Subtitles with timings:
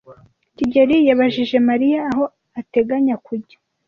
[0.55, 2.23] kigeli yabajije Mariya aho
[2.59, 3.57] ateganya kujya.